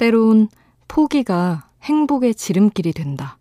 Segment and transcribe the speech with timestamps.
[0.00, 0.48] 때론
[0.88, 3.36] 포기가 행복의 지름길이 된다.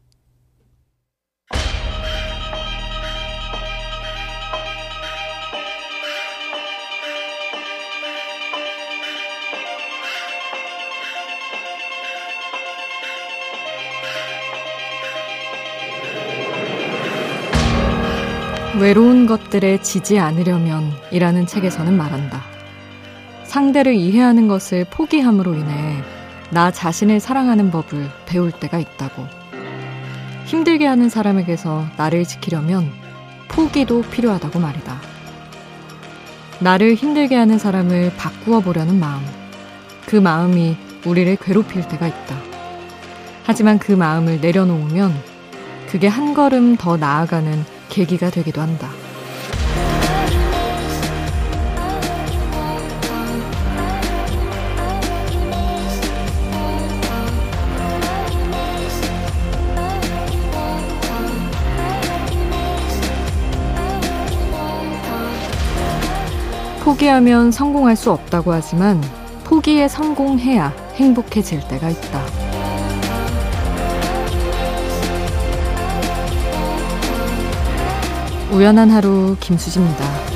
[18.81, 22.41] 외로운 것들에 지지 않으려면 이라는 책에서는 말한다.
[23.45, 26.18] 상대를 이해하는 것을 포기함으로 인해
[26.51, 29.27] 나 자신을 사랑하는 법을 배울 때가 있다고.
[30.45, 32.91] 힘들게 하는 사람에게서 나를 지키려면
[33.47, 34.99] 포기도 필요하다고 말이다.
[36.59, 39.21] 나를 힘들게 하는 사람을 바꾸어 보려는 마음.
[40.05, 42.35] 그 마음이 우리를 괴롭힐 때가 있다.
[43.43, 45.13] 하지만 그 마음을 내려놓으면
[45.87, 48.89] 그게 한 걸음 더 나아가는 계기가 되기도 한다.
[66.89, 68.99] 포기하면 성공할 수 없다고 하지만
[69.43, 72.25] 포기에 성공해야 행복해질 때가 있다.
[78.51, 80.28] 우연한 하루 김수지입니다.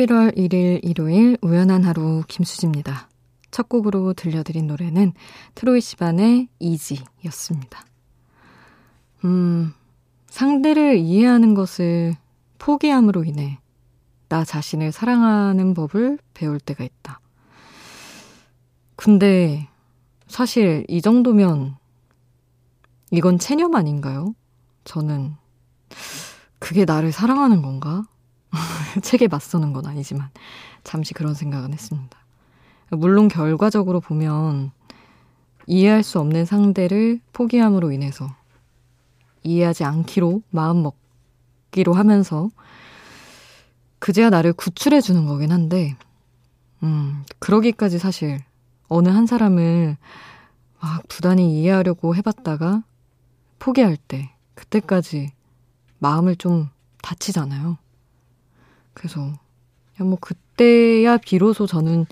[0.00, 3.08] 11월 1일 일요일 우연한 하루 김수지입니다.
[3.50, 5.12] 첫 곡으로 들려드린 노래는
[5.54, 7.84] 트로이 시반의 이지였습니다.
[9.24, 9.74] 음,
[10.28, 12.14] 상대를 이해하는 것을
[12.58, 13.58] 포기함으로 인해
[14.28, 17.20] 나 자신을 사랑하는 법을 배울 때가 있다.
[18.96, 19.68] 근데
[20.28, 21.76] 사실 이 정도면
[23.10, 24.34] 이건 체념 아닌가요?
[24.84, 25.34] 저는
[26.58, 28.04] 그게 나를 사랑하는 건가?
[29.02, 30.30] 책에 맞서는 건 아니지만
[30.84, 32.18] 잠시 그런 생각은 했습니다.
[32.90, 34.72] 물론 결과적으로 보면
[35.66, 38.28] 이해할 수 없는 상대를 포기함으로 인해서
[39.42, 42.50] 이해하지 않기로 마음 먹기로 하면서
[43.98, 45.96] 그제야 나를 구출해 주는 거긴 한데,
[46.82, 48.40] 음, 그러기까지 사실
[48.88, 49.96] 어느 한 사람을
[50.80, 52.82] 막 부단히 이해하려고 해봤다가
[53.58, 55.32] 포기할 때, 그때까지
[55.98, 56.70] 마음을 좀
[57.02, 57.76] 다치잖아요.
[59.00, 59.32] 그래서
[59.98, 62.04] 뭐 그때야 비로소 저는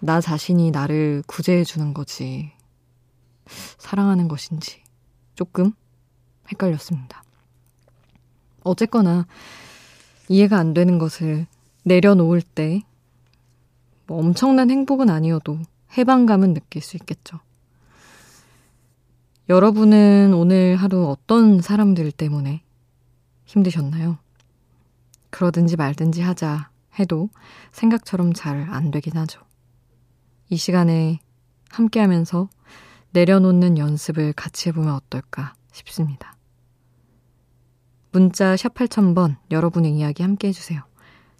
[0.00, 2.50] 나 자신이 나를 구제해 주는 거지
[3.78, 4.82] 사랑하는 것인지
[5.36, 5.72] 조금
[6.50, 7.22] 헷갈렸습니다.
[8.64, 9.26] 어쨌거나
[10.28, 11.46] 이해가 안 되는 것을
[11.84, 12.82] 내려놓을 때
[14.06, 15.58] 뭐 엄청난 행복은 아니어도
[15.96, 17.40] 해방감은 느낄 수 있겠죠.
[19.48, 22.62] 여러분은 오늘 하루 어떤 사람들 때문에
[23.46, 24.18] 힘드셨나요?
[25.34, 27.28] 그러든지 말든지 하자 해도
[27.72, 29.40] 생각처럼 잘 안 되긴 하죠.
[30.48, 31.18] 이 시간에
[31.70, 32.48] 함께 하면서
[33.10, 36.36] 내려놓는 연습을 같이 해보면 어떨까 싶습니다.
[38.12, 40.84] 문자 샵 8000번 여러분의 이야기 함께 해주세요.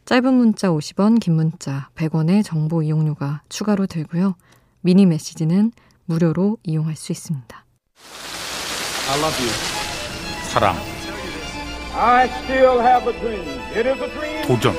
[0.06, 4.34] 짧은 문자 50원, 긴 문자 100원의 정보 이용료가 추가로 들고요.
[4.80, 5.70] 미니 메시지는
[6.06, 7.64] 무료로 이용할 수 있습니다.
[9.08, 9.54] I love you.
[10.50, 10.74] 사랑.
[14.46, 14.72] 도전.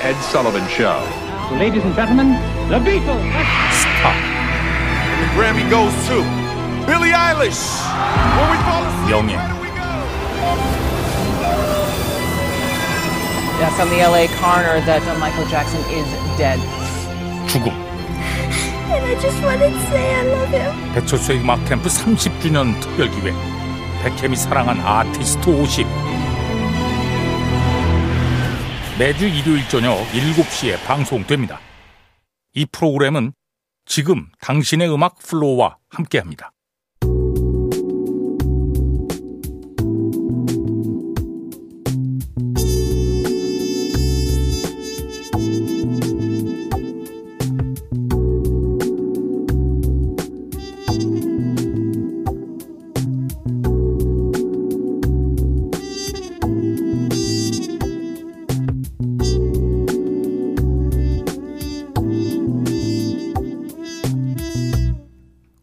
[0.00, 0.94] Ed Sullivan Show.
[1.58, 2.38] Ladies and gentlemen,
[2.68, 3.18] The Beatles.
[3.74, 4.14] 스타.
[4.14, 6.22] And the Grammy goes to
[6.86, 7.58] Billie Eilish.
[8.38, 9.34] When we fall asleep, 명예.
[13.58, 16.06] Yes, on the LA coroner that uh, Michael Jackson is
[16.38, 16.60] dead.
[17.48, 17.72] 죽음.
[18.92, 20.94] And I just wanted to say I love him.
[20.94, 23.34] 배철수의 음악 캠프 30주년 특별 기획.
[24.02, 25.86] 백햄이 사랑한 아티스트 50.
[29.02, 31.58] 매주 일요일 저녁 7시에 방송됩니다.
[32.54, 33.32] 이 프로그램은
[33.84, 36.51] 지금 당신의 음악 플로우와 함께합니다.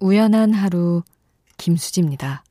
[0.10, 1.04] 유연한 하루
[1.58, 2.44] 김수지입니다.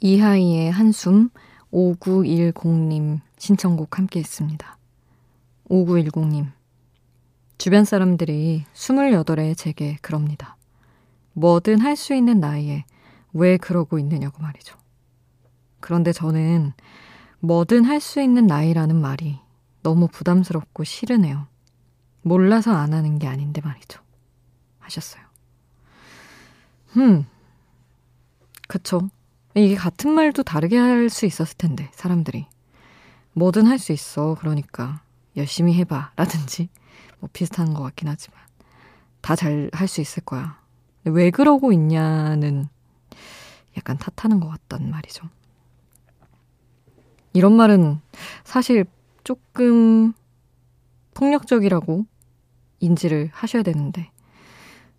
[0.00, 1.30] 이하이의 한숨
[1.72, 4.78] 5910님 신청곡 함께 했습니다.
[5.68, 6.55] 5910님.
[7.58, 10.56] 주변 사람들이 28에 제게 그럽니다.
[11.32, 12.84] 뭐든 할 수 있는 나이에
[13.32, 14.76] 왜 그러고 있느냐고 말이죠.
[15.80, 16.72] 그런데 저는
[17.40, 19.38] 뭐든 할 수 있는 나이라는 말이
[19.82, 21.46] 너무 부담스럽고 싫으네요.
[22.22, 24.00] 몰라서 안 하는 게 아닌데 말이죠.
[24.80, 25.22] 하셨어요.
[26.96, 27.26] 음,
[28.68, 29.08] 그쵸.
[29.54, 32.46] 이게 같은 말도 다르게 할 수 있었을 텐데, 사람들이.
[33.34, 34.34] 뭐든 할 수 있어.
[34.40, 35.02] 그러니까
[35.36, 36.12] 열심히 해봐.
[36.16, 36.68] 라든지
[37.20, 38.38] 뭐 비슷한 것 같긴 하지만
[39.20, 40.60] 다 잘 할 수 있을 거야.
[41.04, 42.68] 왜 그러고 있냐는
[43.76, 45.28] 약간 탓하는 것 같단 말이죠.
[47.32, 48.00] 이런 말은
[48.44, 48.86] 사실
[49.24, 50.12] 조금
[51.14, 52.06] 폭력적이라고
[52.80, 54.10] 인지를 하셔야 되는데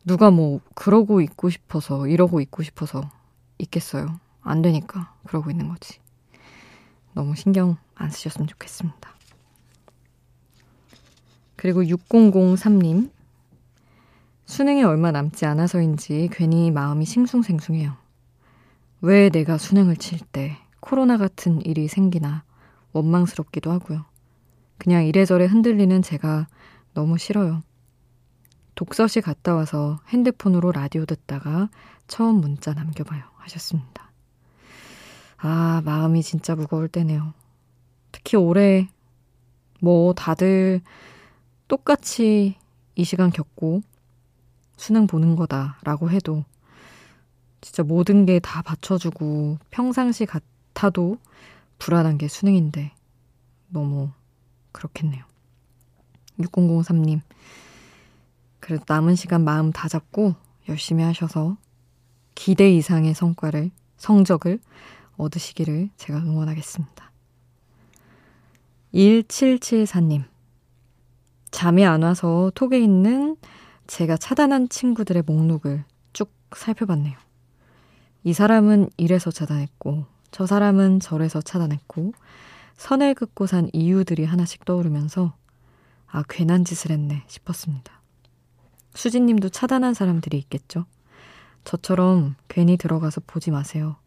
[0.05, 3.09] 누가 뭐 그러고 있고 싶어서 이러고 있고 싶어서
[3.57, 4.19] 있겠어요.
[4.41, 5.99] 안 되니까 그러고 있는 거지.
[7.13, 9.16] 너무 신경 안 쓰셨으면 좋겠습니다.
[11.57, 13.11] 그리고 6003님.
[14.45, 17.97] 수능이 얼마 남지 않아서인지 괜히 마음이 싱숭생숭해요.
[19.01, 22.43] 왜 내가 수능을 칠 때 코로나 같은 일이 생기나
[22.93, 24.05] 원망스럽기도 하고요.
[24.77, 26.47] 그냥 이래저래 흔들리는 제가
[26.93, 27.63] 너무 싫어요.
[28.75, 31.69] 독서실 갔다 와서 핸드폰으로 라디오 듣다가
[32.07, 33.23] 처음 문자 남겨봐요.
[33.37, 34.11] 하셨습니다.
[35.37, 37.33] 아, 마음이 진짜 무거울 때네요.
[38.11, 38.87] 특히 올해
[39.79, 40.81] 뭐 다들
[41.67, 42.55] 똑같이
[42.95, 43.81] 이 시간 겪고
[44.77, 46.43] 수능 보는 거다라고 해도
[47.61, 51.17] 진짜 모든 게 다 받쳐주고 평상시 같아도
[51.79, 52.91] 불안한 게 수능인데
[53.69, 54.09] 너무
[54.71, 55.23] 그렇겠네요.
[56.39, 57.21] 6003님.
[58.59, 60.35] 그래도 남은 시간 마음 다 잡고
[60.69, 61.57] 열심히 하셔서
[62.35, 64.59] 기대 이상의 성과를, 성적을
[65.17, 67.11] 얻으시기를 제가 응원하겠습니다.
[68.93, 70.25] 1774님.
[71.51, 73.37] 잠이 안 와서 톡에 있는
[73.87, 75.83] 제가 차단한 친구들의 목록을
[76.13, 77.17] 쭉 살펴봤네요.
[78.23, 82.13] 이 사람은 이래서 차단했고, 저 사람은 저래서 차단했고,
[82.75, 85.33] 선을 긋고 산 이유들이 하나씩 떠오르면서,
[86.07, 88.01] 아, 괜한 짓을 했네 싶었습니다.
[88.93, 90.85] 수진님도 차단한 사람들이 있겠죠?
[91.63, 93.97] 저처럼 괜히 들어가서 보지 마세요.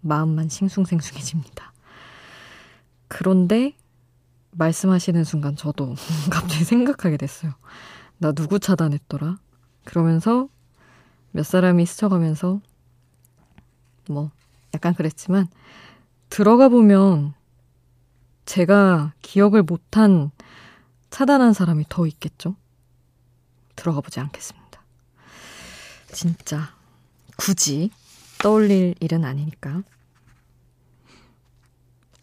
[0.00, 1.72] 마음만 싱숭생숭해집니다.
[3.08, 3.74] 그런데
[4.52, 5.94] 말씀하시는 순간 저도
[6.30, 7.52] 갑자기 생각하게 됐어요.
[8.18, 9.38] 나 누구 차단했더라?
[9.84, 10.48] 그러면서
[11.32, 12.60] 몇 사람이 스쳐가면서
[14.08, 14.30] 뭐
[14.74, 15.48] 약간 그랬지만
[16.28, 17.34] 들어가 보면
[18.44, 20.30] 제가 기억을 못한
[21.10, 22.56] 차단한 사람이 더 있겠죠?
[23.76, 24.82] 들어가 보지 않겠습니다.
[26.12, 26.74] 진짜
[27.36, 27.90] 굳이
[28.38, 29.82] 떠올릴 일은 아니니까.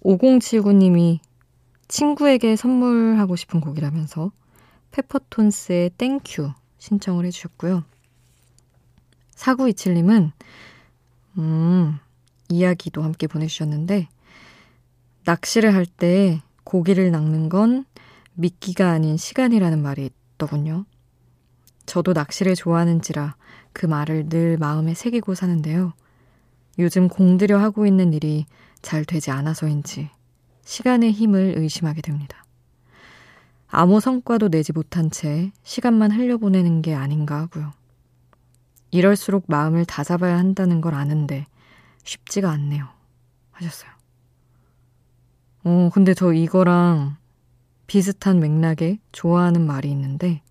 [0.03, 1.19] 5079님이
[1.87, 4.31] 친구에게 선물하고 싶은 곡이라면서
[4.91, 7.83] 페퍼톤스의 Thank You 신청을 해주셨고요.
[9.35, 10.31] 4927님은,
[11.37, 11.99] 음,
[12.49, 14.07] 이야기도 함께 보내주셨는데,
[15.25, 17.85] 낚시를 할 때 고기를 낚는 건
[18.33, 20.85] 미끼가 아닌 시간이라는 말이 있더군요.
[21.85, 23.35] 저도 낚시를 좋아하는지라
[23.71, 25.93] 그 말을 늘 마음에 새기고 사는데요.
[26.77, 28.45] 요즘 공들여 하고 있는 일이
[28.81, 30.09] 잘 되지 않아서인지
[30.67, 32.43] 시간의 힘을 의심하게 됩니다.
[33.69, 37.71] 아무 성과도 내지 못한 채 시간만 흘려보내는 게 아닌가 하고요.
[38.91, 41.45] 이럴수록 마음을 다잡아야 한다는 걸 아는데
[42.03, 42.85] 쉽지가 않네요.
[43.51, 43.91] 하셨어요.
[45.63, 47.15] 어, 근데 저 이거랑
[47.87, 50.41] 비슷한 맥락에 좋아하는 말이 있는데,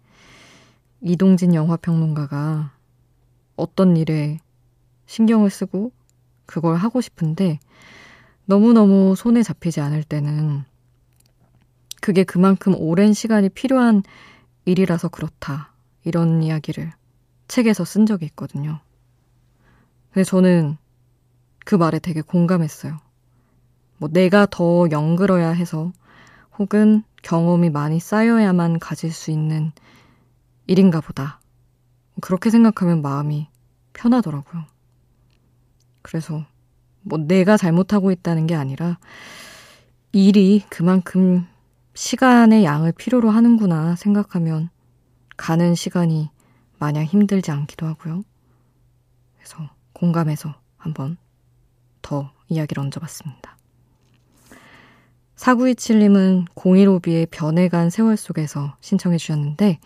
[1.02, 2.72] 이동진 영화평론가가
[3.56, 4.38] 어떤 일에
[5.04, 5.92] 신경을 쓰고
[6.46, 7.58] 그걸 하고 싶은데
[8.46, 10.64] 너무너무 손에 잡히지 않을 때는
[12.00, 14.02] 그게 그만큼 오랜 시간이 필요한
[14.64, 15.72] 일이라서 그렇다.
[16.04, 16.92] 이런 이야기를
[17.48, 18.80] 책에서 쓴 적이 있거든요.
[20.12, 20.76] 근데 저는
[21.64, 22.98] 그 말에 되게 공감했어요.
[23.98, 25.92] 뭐 내가 더 영글어야 해서
[26.58, 29.72] 혹은 경험이 많이 쌓여야만 가질 수 있는
[30.68, 31.40] 일인가 보다.
[32.20, 33.48] 그렇게 생각하면 마음이
[33.92, 34.64] 편하더라고요.
[36.02, 36.46] 그래서
[37.06, 38.98] 뭐 내가 잘못하고 있다는 게 아니라
[40.12, 41.46] 일이 그만큼
[41.94, 44.70] 시간의 양을 필요로 하는구나 생각하면
[45.36, 46.30] 가는 시간이
[46.78, 48.24] 마냥 힘들지 않기도 하고요.
[49.36, 51.16] 그래서 공감해서 한번
[52.02, 53.56] 더 이야기를 얹어봤습니다.
[55.36, 59.78] 4927님은 015B의 변해간 세월 속에서 신청해 주셨는데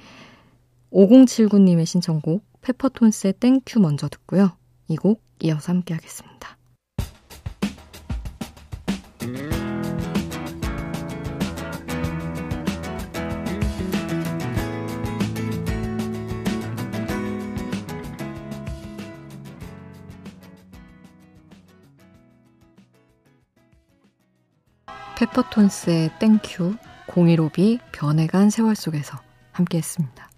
[0.92, 4.56] 5079님의 신청곡 페퍼톤스의 땡큐 먼저 듣고요.
[4.88, 6.56] 이 곡 이어서 함께 하겠습니다.
[25.20, 26.76] 페퍼톤스의 땡큐,
[27.08, 29.18] 015B 변해간 세월 속에서
[29.52, 30.30] 함께 했습니다.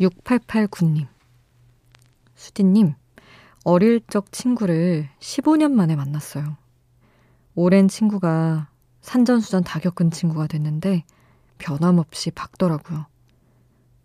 [0.00, 1.06] 6889님.
[2.34, 2.94] 수디님,
[3.64, 6.56] 어릴 적 친구를 15년 만에 만났어요.
[7.54, 8.70] 오랜 친구가
[9.02, 11.04] 산전수전 다 겪은 친구가 됐는데
[11.58, 13.04] 변함없이 밝더라고요.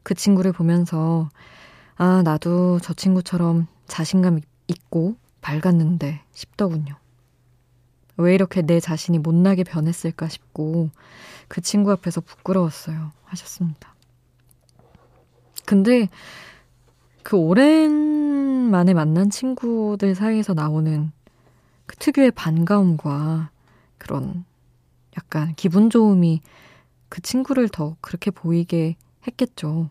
[0.04, 1.30] 그 친구를 보면서
[1.96, 6.98] 아, 나도 저 친구처럼 자신감 있고 밝았는데 싶더군요.
[8.18, 10.90] 왜 이렇게 내 자신이 못나게 변했을까 싶고
[11.48, 13.12] 그 친구 앞에서 부끄러웠어요.
[13.26, 13.94] 하셨습니다.
[15.66, 16.10] 근데
[17.24, 21.12] 그 오랜만에 만난 친구들 사이에서 나오는
[21.86, 23.52] 그 특유의 반가움과
[23.98, 24.46] 그런
[25.18, 26.42] 약간 기분 좋음이
[27.10, 28.96] 그 친구를 더 그렇게 보이게
[29.26, 29.90] 했겠죠.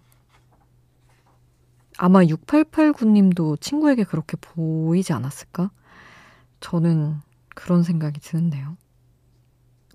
[1.99, 5.71] 아마 6889님도 친구에게 그렇게 보이지 않았을까?
[6.61, 7.21] 저는
[7.57, 8.77] 그런 생각이 드는데요.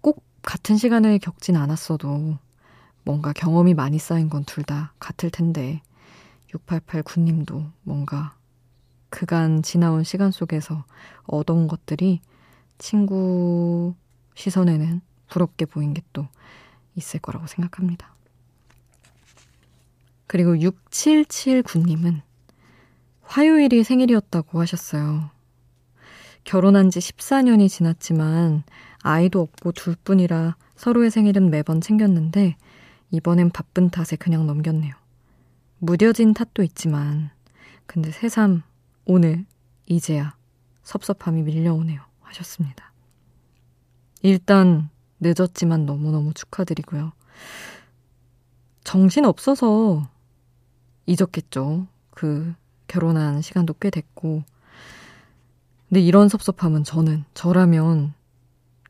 [0.01, 2.37] 꼭 같은 시간을 겪진 않았어도
[3.05, 5.81] 뭔가 경험이 많이 쌓인 건 둘 다 같을 텐데
[6.49, 8.35] 6889님도 뭔가
[9.09, 10.83] 그간 지나온 시간 속에서
[11.25, 12.19] 얻어온 것들이
[12.79, 13.95] 친구
[14.35, 16.27] 시선에는 부럽게 보인 게 또
[16.95, 18.13] 있을 거라고 생각합니다.
[20.27, 22.21] 그리고 6779님은
[23.21, 25.29] 화요일이 생일이었다고 하셨어요.
[26.43, 28.63] 결혼한 지 14년이 지났지만
[29.01, 32.55] 아이도 없고 둘 뿐이라 서로의 생일은 매번 챙겼는데
[33.11, 34.93] 이번엔 바쁜 탓에 그냥 넘겼네요.
[35.79, 37.29] 무뎌진 탓도 있지만
[37.85, 38.63] 근데 새삼
[39.05, 39.45] 오늘
[39.87, 40.35] 이제야
[40.83, 42.01] 섭섭함이 밀려오네요.
[42.21, 42.91] 하셨습니다.
[44.21, 47.11] 일단 늦었지만 너무너무 축하드리고요.
[48.83, 50.09] 정신 없어서
[51.05, 51.87] 잊었겠죠.
[52.11, 52.53] 그
[52.87, 54.43] 결혼한 시간도 꽤 됐고
[55.91, 58.13] 근데 이런 섭섭함은 저는 저라면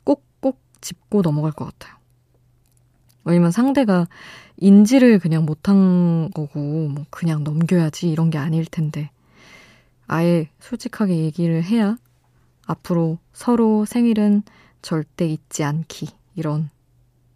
[0.04, 1.98] 꼭꼭 짚고 넘어갈 것 같아요.
[3.24, 4.08] 왜냐면 상대가
[4.58, 9.10] 인지를 그냥 못한 거고 뭐 그냥 넘겨야지 이런 게 아닐 텐데
[10.06, 11.98] 아예 솔직하게 얘기를 해야
[12.68, 14.44] 앞으로 서로 생일은
[14.84, 16.70] 절대 잊지 않기 이런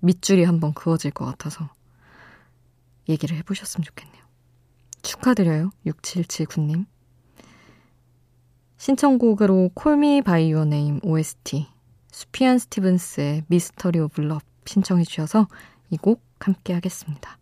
[0.02, 1.68] 밑줄이 한번 그어질 것 같아서
[3.10, 4.24] 얘기를 해보셨으면 좋겠네요.
[5.02, 5.72] 축하드려요.
[5.88, 6.86] 6779님.
[8.78, 11.68] 신청곡으로 Call Me by Your Name OST
[12.12, 15.48] Sufjan Stevens의 Mystery of Love 신청해 주셔서
[15.90, 17.38] 이 곡 함께 하겠습니다.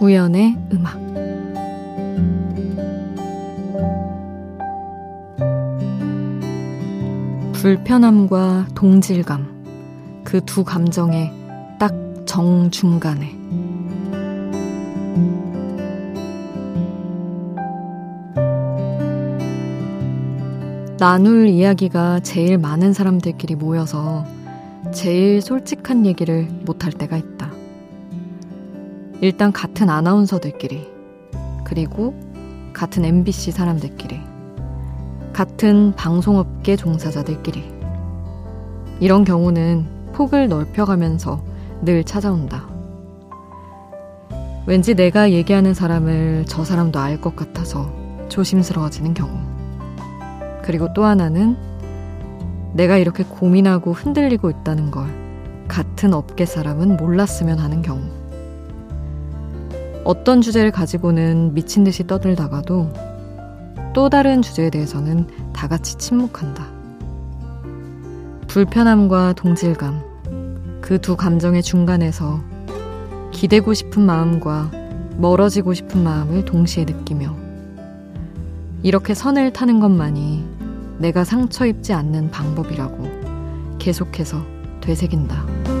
[0.00, 0.98] 우연의 음악
[7.52, 9.58] 불편함과 동질감
[10.24, 11.32] 그 두 감정의
[11.78, 11.94] 딱
[12.26, 13.34] 정중간에
[20.98, 24.24] 나눌 이야기가 제일 많은 사람들끼리 모여서
[24.92, 27.37] 제일 솔직한 얘기를 못할 때가 있다.
[29.20, 30.88] 일단 같은 아나운서들끼리,
[31.64, 32.14] 그리고
[32.72, 34.20] 같은 MBC 사람들끼리,
[35.32, 37.78] 같은 방송업계 종사자들끼리.
[39.00, 41.42] 이런 경우는 폭을 넓혀가면서
[41.82, 42.68] 늘 찾아온다.
[44.66, 47.90] 왠지 내가 얘기하는 사람을 저 사람도 알 것 같아서
[48.28, 49.30] 조심스러워지는 경우.
[50.62, 51.56] 그리고 또 하나는
[52.74, 55.06] 내가 이렇게 고민하고 흔들리고 있다는 걸
[55.66, 58.02] 같은 업계 사람은 몰랐으면 하는 경우.
[60.08, 62.90] 어떤 주제를 가지고는 미친 듯이 떠들다가도
[63.92, 66.66] 또 다른 주제에 대해서는 다 같이 침묵한다.
[68.46, 72.40] 불편함과 동질감, 그 두 감정의 중간에서
[73.32, 74.70] 기대고 싶은 마음과
[75.18, 77.36] 멀어지고 싶은 마음을 동시에 느끼며
[78.82, 80.42] 이렇게 선을 타는 것만이
[80.96, 84.42] 내가 상처 입지 않는 방법이라고 계속해서
[84.80, 85.77] 되새긴다.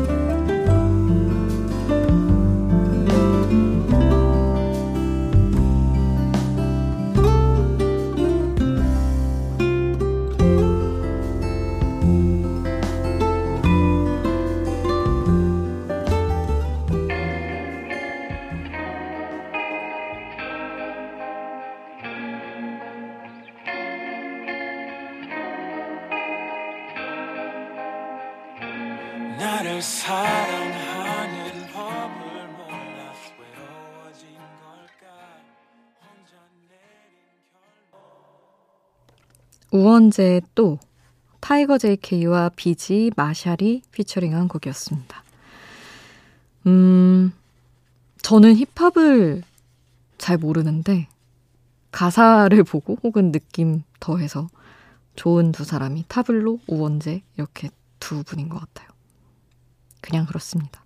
[40.08, 40.78] 결 우원재 또
[41.40, 45.22] 타이거 JK와 비지 마샬이 피처링한 곡이었습니다.
[46.66, 47.32] 음,
[48.22, 49.42] 저는 힙합을
[50.18, 51.08] 잘 모르는데
[51.92, 54.48] 가사를 보고 혹은 느낌 더해서
[55.14, 58.88] 좋은 두 사람이 타블로, 우원재 이렇게 두 분인 것 같아요.
[60.00, 60.84] 그냥 그렇습니다.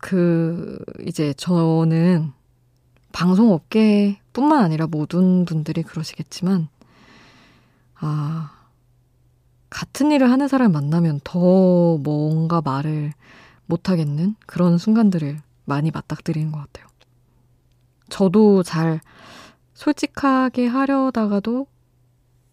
[0.00, 2.32] 그, 이제 저는
[3.12, 6.68] 방송업계 뿐만 아니라 모든 분들이 그러시겠지만,
[8.00, 8.50] 아,
[9.68, 13.12] 같은 일을 하는 사람 만나면 더 뭔가 말을
[13.66, 16.86] 못하겠는 그런 순간들을 많이 맞닥뜨리는 것 같아요.
[18.08, 19.00] 저도 잘
[19.74, 21.66] 솔직하게 하려다가도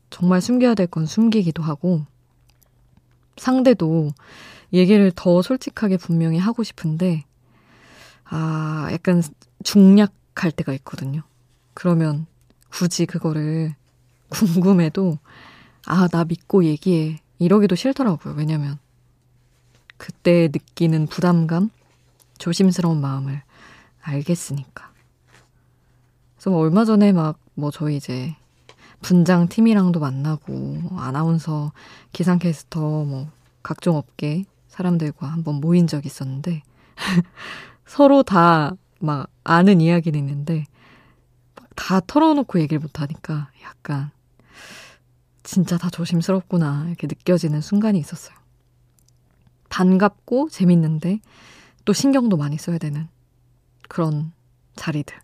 [0.10, 2.06] 정말 숨겨야 될 건 숨기기도 하고,
[3.38, 4.12] 상대도
[4.74, 7.26] 얘기를 더 솔직하게 분명히 하고 싶은데,
[8.26, 9.22] 아, 약간
[9.64, 11.22] 중략할 때가 있거든요.
[11.74, 12.26] 그러면
[12.70, 13.76] 굳이 그거를
[14.30, 15.18] 궁금해도,
[15.86, 17.20] 아, 나 믿고 얘기해.
[17.40, 18.34] 이러기도 싫더라고요.
[18.36, 18.80] 왜냐면,
[19.98, 21.70] 그때 느끼는 부담감,
[22.38, 23.42] 조심스러운 마음을
[24.02, 24.92] 알겠으니까.
[26.36, 28.36] 그래서 뭐 얼마 전에 막, 뭐 저희 이제
[29.02, 31.72] 분장 팀이랑도 만나고 아나운서
[32.14, 33.28] 기상캐스터 뭐
[33.64, 36.64] 각종 업계 사람들과 한번 모인 적이 있었는데
[37.86, 40.66] 서로 다 막 아는 이야기는 있는데
[41.76, 44.12] 다 털어놓고 얘기를 못하니까 약간
[45.48, 48.36] 진짜 다 조심스럽구나 이렇게 느껴지는 순간이 있었어요.
[49.70, 51.20] 반갑고 재밌는데
[51.86, 53.08] 또 신경도 많이 써야 되는
[53.88, 54.34] 그런
[54.76, 55.16] 자리들.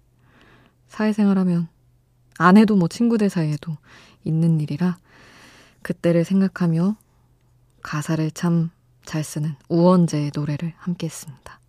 [0.87, 1.67] 사회생활 하면
[2.37, 3.77] 안 해도 뭐 친구들 사이에도
[4.23, 4.97] 있는 일이라
[5.81, 6.95] 그때를 생각하며
[7.81, 8.71] 가사를 참
[9.05, 11.59] 잘 쓰는 우원재의 노래를 함께 했습니다.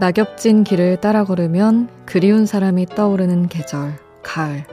[0.00, 4.64] 낙엽진 길을 따라 걸으면 그리운 사람이 떠오르는 계절, 가을.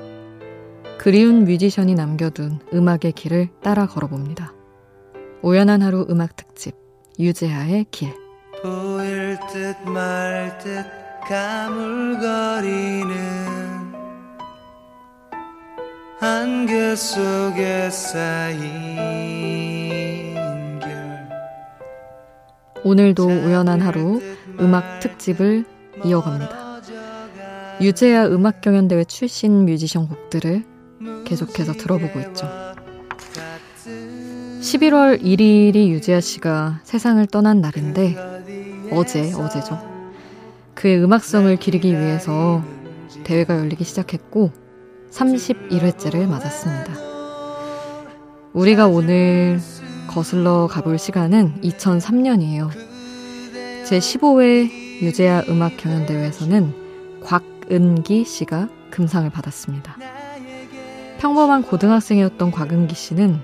[0.98, 4.54] 그리운 뮤지션이 남겨둔 음악의 길을 따라 걸어봅니다.
[5.42, 6.76] 우연한 하루 음악 특집
[7.20, 8.14] 유재하의 길
[8.64, 10.86] 보일 듯 말 듯
[11.28, 13.16] 가물거리는
[16.22, 19.57] 안개 속에 쌓인
[22.88, 24.22] 오늘도 우연한 하루
[24.62, 25.66] 음악 특집을
[26.06, 26.80] 이어갑니다.
[27.82, 30.64] 유재하 음악 경연대회 출신 뮤지션 곡들을
[31.26, 32.48] 계속해서 들어보고 있죠.
[34.62, 38.16] 11월 1일이 유지아 씨가 세상을 떠난 날인데
[38.94, 39.78] 어제 어제죠.
[40.74, 42.64] 그의 음악성을 기리기 위해서
[43.26, 44.54] 대회가 열리기 시작했고
[45.12, 46.94] 31회째를 맞았습니다.
[48.54, 49.60] 우리가 오늘
[50.18, 52.72] 거슬러 가볼 시간은 2003년이에요.
[53.86, 59.96] 제15회 유재하 음악 경연대회에서는 곽은기 씨가 금상을 받았습니다.
[61.20, 63.40] 평범한 고등학생이었던 곽은기 씨는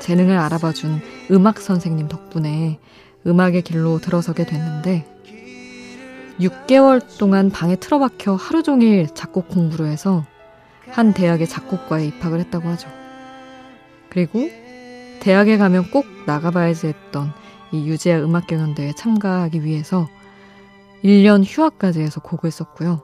[0.00, 2.80] 재능을 알아봐준 음악 선생님 덕분에
[3.24, 5.06] 음악의 길로 들어서게 됐는데
[6.40, 10.26] 6개월 동안 방에 틀어박혀 하루 종일 작곡 공부를 해서
[10.88, 12.88] 한 대학의 작곡과에 입학을 했다고 하죠.
[14.08, 14.50] 그리고
[15.20, 17.32] 대학에 가면 꼭 나가봐야지 했던
[17.72, 20.08] 이 유재하 음악 경연대회에 참가하기 위해서
[21.04, 23.02] 1년 휴학까지 해서 곡을 썼고요.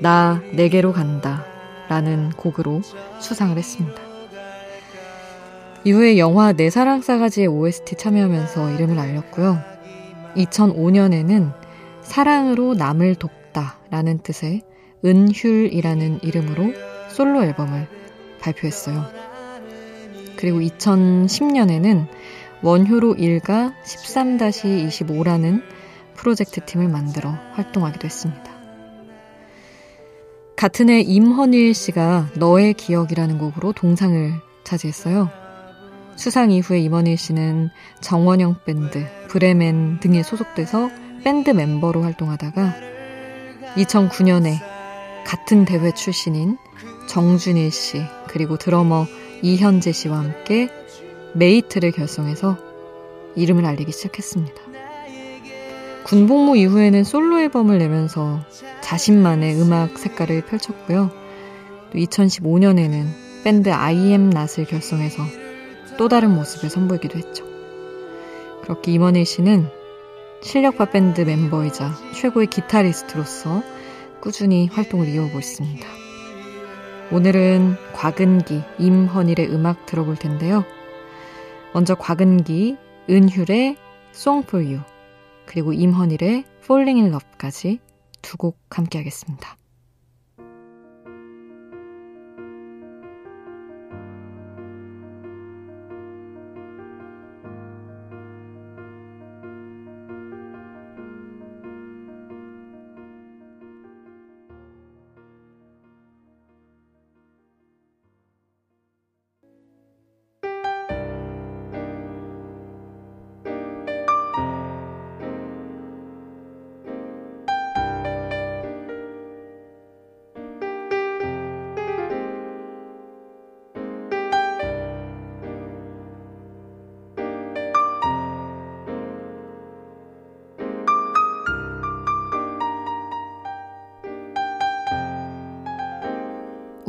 [0.00, 1.44] 나 내게로 간다.
[1.88, 2.80] 라는 곡으로
[3.20, 4.00] 수상을 했습니다.
[5.84, 9.58] 이후에 영화 내 사랑 싸가지의 OST 참여하면서 이름을 알렸고요.
[10.36, 11.52] 2005년에는
[12.00, 14.62] 사랑으로 남을 돕다 라는 뜻의
[15.04, 16.72] 은휼이라는 이름으로
[17.10, 17.86] 솔로 앨범을
[18.40, 19.23] 발표했어요.
[20.36, 22.08] 그리고 2010년에는
[22.62, 25.62] 원효로 일가 13-25라는
[26.14, 28.54] 프로젝트 팀을 만들어 활동하기도 했습니다.
[30.56, 34.32] 같은 해 임헌일 씨가 너의 기억이라는 곡으로 동상을
[34.64, 35.28] 차지했어요.
[36.16, 37.70] 수상 이후에 임헌일 씨는
[38.00, 40.90] 정원영 밴드, 브레멘 등에 소속돼서
[41.24, 42.74] 밴드 멤버로 활동하다가
[43.76, 44.56] 2009년에
[45.26, 46.56] 같은 대회 출신인
[47.08, 49.06] 정준일 씨, 그리고 드러머
[49.44, 50.70] 이현재 씨와 함께
[51.34, 52.56] 메이트를 결성해서
[53.36, 54.54] 이름을 알리기 시작했습니다.
[56.04, 58.40] 군복무 이후에는 솔로 앨범을 내면서
[58.80, 61.10] 자신만의 음악 색깔을 펼쳤고요.
[61.92, 63.04] 또 2015년에는
[63.44, 65.22] 밴드 아이엠낫을 결성해서
[65.98, 67.44] 또 다른 모습을 선보이기도 했죠.
[68.62, 69.68] 그렇게 임헌일 씨는
[70.42, 73.62] 실력파 밴드 멤버이자 최고의 기타리스트로서
[74.22, 76.03] 꾸준히 활동을 이어오고 있습니다.
[77.12, 80.64] 오늘은 곽은기, 임헌일의 음악 들어볼 텐데요.
[81.72, 82.76] 먼저 곽은기,
[83.10, 83.76] 은휴의
[84.14, 84.80] Song for You,
[85.46, 87.80] 그리고 임헌일의 Falling in Love까지
[88.22, 89.56] 두 곡 함께 하겠습니다.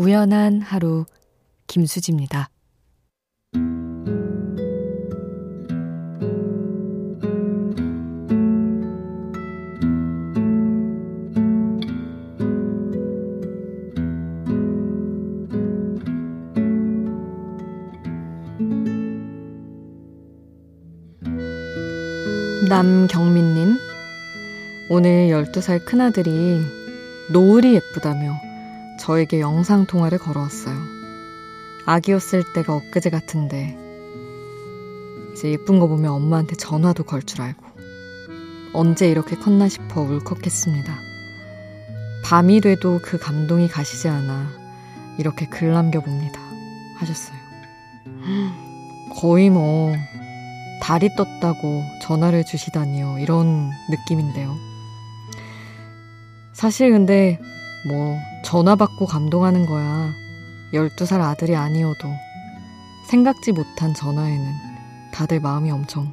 [0.06, 1.06] 우연한 하루
[1.66, 2.52] 김수지입니다.
[22.70, 23.76] 남경민님,
[24.92, 26.62] 오늘 12살 큰아들이
[27.34, 28.45] 노을이 예쁘다며
[29.00, 30.76] 저에게 영상통화를 걸어왔어요.
[31.86, 33.78] 아기였을 때가 엊그제 같은데,
[35.34, 37.64] 이제 예쁜 거 보면 엄마한테 전화도 걸 줄 알고,
[38.74, 41.00] 언제 이렇게 컸나 싶어 울컥했습니다.
[42.26, 44.50] 밤이 돼도 그 감동이 가시지 않아
[45.18, 46.40] 이렇게 글 남겨봅니다.
[46.98, 47.38] 하셨어요.
[49.22, 49.94] 거의 뭐,
[50.82, 53.20] 달이 떴다고 전화를 주시다니요.
[53.20, 54.56] 이런 느낌인데요.
[56.54, 57.40] 사실 근데
[57.88, 60.14] 뭐 전화 받고 감동하는 거야.
[60.74, 62.08] 12살 아들이 아니어도
[63.08, 64.54] 생각지 못한 전화에는
[65.14, 66.12] 다들 마음이 엄청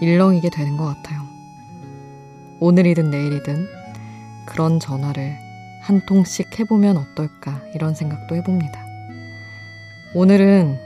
[0.00, 1.20] 일렁이게 되는 것 같아요.
[2.60, 3.66] 오늘이든 내일이든
[4.46, 5.38] 그런 전화를
[5.82, 8.84] 한 통씩 해보면 어떨까 이런 생각도 해봅니다.
[10.14, 10.78] 오늘은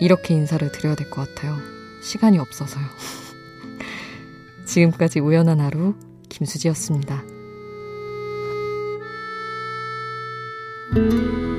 [0.00, 1.56] 이렇게 인사를 드려야 될 것 같아요.
[2.02, 2.84] 시간이 없어서요.
[4.66, 5.94] 지금까지 우연한 하루
[6.28, 7.22] 김수지였습니다.
[10.92, 11.49] thank you